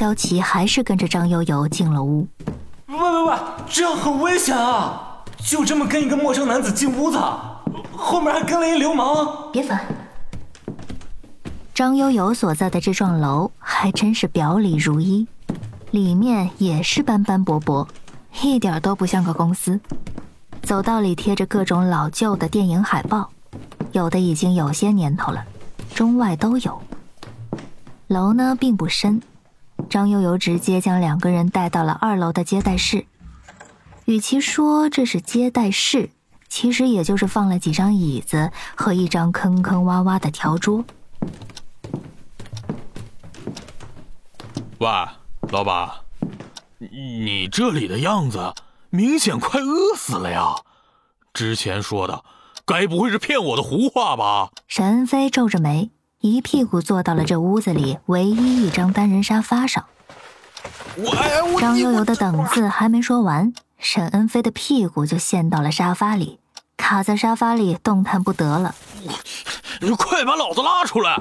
[0.00, 2.26] 萧琪还是跟着张悠悠进了屋。
[2.86, 3.36] 喂喂喂，
[3.68, 5.22] 这样很危险啊！
[5.46, 7.18] 就这么跟一个陌生男子进屋子，
[7.94, 9.50] 后面还跟了一流氓。
[9.52, 9.78] 别烦。
[11.74, 15.28] 张悠悠所在的这幢楼还真是表里如一，
[15.90, 17.86] 里面也是斑斑驳驳，
[18.40, 19.78] 一点都不像个公司。
[20.62, 23.28] 走道里贴着各种老旧的电影海报，
[23.92, 25.44] 有的已经有些年头了，
[25.94, 26.80] 中外都有。
[28.06, 29.20] 楼呢并不深，
[29.90, 33.04] 张悠悠直接将两个人带到了二楼的接待室。
[34.06, 36.10] 与其说这是接待室，
[36.48, 40.84] 其实也就是放了几张椅子和一张坑坑洼洼的条桌。
[44.78, 44.88] 喂，
[45.50, 45.90] 老板，
[46.78, 48.54] 你这里的样子
[48.88, 50.54] 明显快饿死了呀！
[51.34, 52.24] 之前说的，
[52.64, 54.50] 该不会是骗我的胡话吧？
[54.66, 59.86] 沈恩飞皱着眉，一屁股坐到了这屋子里唯一一张单人沙发上。
[61.58, 66.38] 张悠悠的等字还没说完，沈恩飞的屁股就陷到了沙发里，
[66.76, 68.74] 卡在沙发里动弹不得了。
[69.80, 71.18] 你快把老子拉出来！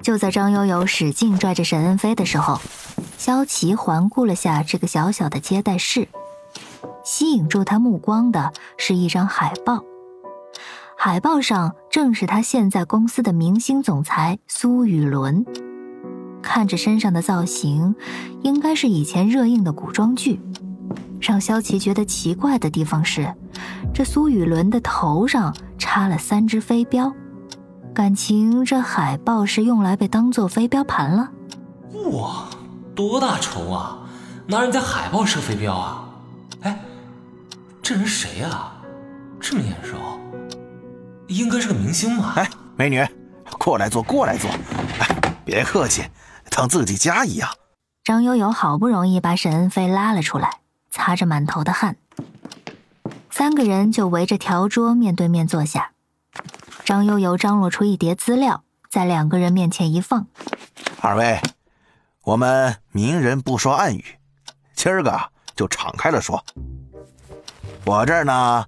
[0.00, 2.60] 就在张悠悠使劲拽着沈恩飞的时候，
[3.18, 6.06] 萧琪环顾了下这个小小的接待室，
[7.04, 9.82] 吸引住他目光的是一张海报。
[11.04, 15.44] 海报上正是他现在公司的明星总裁苏雨伦，
[16.40, 17.92] 看着身上的造型，
[18.42, 20.40] 应该是以前热映的古装剧。
[21.20, 23.34] 让萧琪觉得奇怪的地方是，
[23.92, 27.12] 这苏雨伦的头上插了三只飞镖。
[27.92, 31.28] 感情这海报是用来被当做飞镖盘了？
[32.12, 32.44] 哇，
[32.94, 33.98] 多大仇啊！
[34.46, 36.08] 拿人家海报射飞镖啊！
[36.60, 36.80] 哎，
[37.82, 38.70] 这人谁呀？
[39.40, 39.96] 这么眼熟，
[41.28, 42.34] 应该是个明星吧？
[42.36, 43.06] 哎，美女，
[43.58, 44.50] 过来坐，过来坐。
[44.98, 46.04] 哎，别客气，
[46.50, 47.48] 当自己家一样。
[48.04, 50.58] 张悠悠好不容易把沈恩飞拉了出来，
[50.90, 51.96] 擦着满头的汗，
[53.30, 55.92] 三个人就围着条桌面对面坐下。
[56.84, 60.26] 张悠悠张罗出一叠资料，在两个人面前一放。
[61.00, 61.40] 二位，
[62.24, 64.04] 我们明人不说暗语，
[64.74, 65.18] 今儿个
[65.54, 66.44] 就敞开了说。
[67.84, 68.64] 我这儿呢，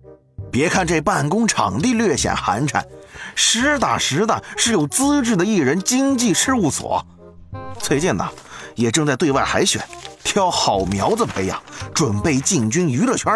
[0.54, 2.81] 别看这办公场地略显寒碜，
[3.34, 7.04] 实打实的是有资质的艺人经纪事务所。
[7.81, 8.25] 最近呢，
[8.76, 9.84] 也正在对外海选，
[10.22, 11.60] 挑好苗子培养，
[11.93, 13.32] 准备进军娱乐圈。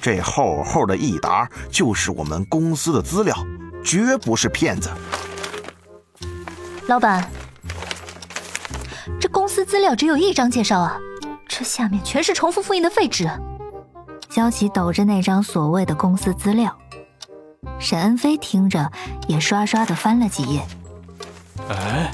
[0.00, 3.36] 这厚厚的一沓就是我们公司的资料，
[3.84, 4.88] 绝不是骗子。
[6.86, 7.30] 老板，
[9.20, 10.96] 这公司资料只有一张介绍啊，
[11.46, 13.30] 这下面全是重复复印的废纸。
[14.30, 16.74] 萧琪抖着那张所谓的公司资料，
[17.80, 18.88] 沈恩飞听着
[19.26, 20.64] 也刷刷的翻了几页。
[21.68, 22.12] 哎，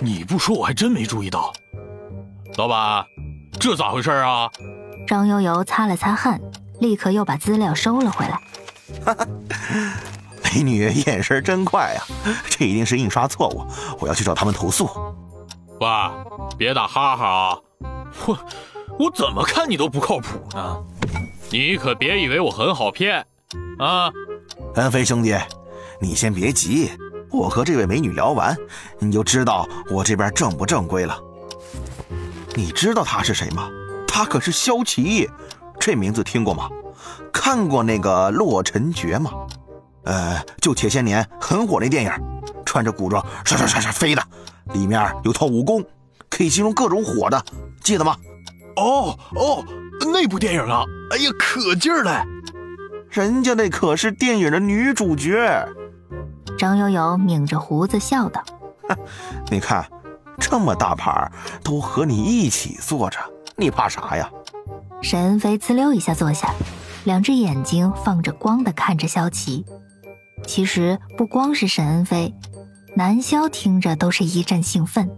[0.00, 1.52] 你不说我还真没注意到。
[2.56, 3.04] 老板，
[3.60, 4.50] 这咋回事啊？
[5.06, 6.40] 张悠悠擦了擦汗。
[6.80, 8.40] 立刻又把资料收了回来。
[10.42, 12.02] 美女眼神真快呀，
[12.50, 13.64] 这一定是印刷错误，
[14.00, 14.90] 我要去找他们投诉。
[15.80, 15.88] 喂，
[16.58, 17.58] 别打哈哈啊！
[18.26, 18.36] 我
[18.98, 20.76] 我怎么看你都不靠谱呢？
[21.52, 23.26] 你可别以为我很好骗
[23.78, 24.10] 啊！
[24.76, 25.36] 恩飞兄弟，
[26.00, 26.90] 你先别急，
[27.30, 28.56] 我和这位美女聊完，
[28.98, 31.20] 你就知道我这边正不正规了。
[32.54, 33.68] 你知道她是谁吗？
[34.08, 35.28] 她可是萧琪。
[35.78, 36.70] 这名字听过吗？
[37.30, 39.30] 看过那个《洛尘诀》吗？
[40.04, 42.10] 呃，就前些年很火那电影，
[42.64, 44.22] 穿着古装唰唰唰唰飞的，
[44.72, 45.84] 里面有套武功，
[46.30, 47.44] 可以形容各种火的，
[47.82, 48.16] 记得吗？
[48.76, 49.62] 哦哦，
[50.04, 52.22] 那部电影啊，哎呀，可劲儿嘞！
[53.10, 55.68] 人家那可是电影的女主角。
[56.58, 58.42] 张悠悠抿着胡子笑道
[59.50, 59.84] ：“你看，
[60.38, 61.30] 这么大牌
[61.62, 63.18] 都和你一起坐着，
[63.56, 64.30] 你怕啥呀？”
[65.02, 66.54] 沈恩飞呲溜一下坐下，
[67.04, 69.64] 两只眼睛放着光的看着萧琪。
[70.46, 72.34] 其实不光是沈恩飞，
[72.96, 75.10] 南萧听着都是一阵兴奋。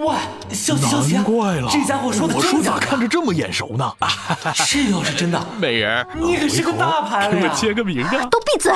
[0.00, 0.16] 喂，
[0.54, 2.78] 萧琪，萧琪，难怪了，这家伙说的真假？
[2.78, 3.92] 看着这么眼熟呢？
[4.66, 7.40] 这要是真的，美人，你可是个大牌了呀！
[7.42, 8.26] 给我签个名啊！
[8.30, 8.72] 都闭嘴！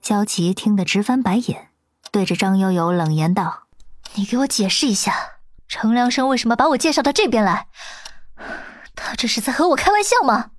[0.00, 1.68] 萧琪听得直翻白眼，
[2.10, 3.64] 对着张悠悠冷言道
[4.16, 5.14] ：“你给我解释一下，
[5.68, 7.66] 程良生为什么把我介绍到这边来？”
[8.96, 10.52] 他这是在和我开玩笑吗？